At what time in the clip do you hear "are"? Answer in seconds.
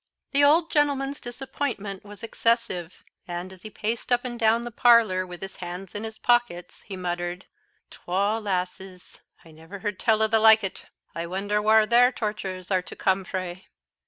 12.71-12.81